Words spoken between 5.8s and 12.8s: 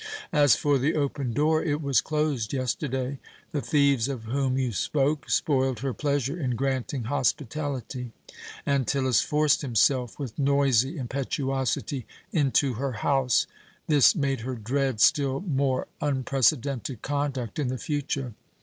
her pleasure in granting hospitality. Antyllus forced himself with noisy impetuosity into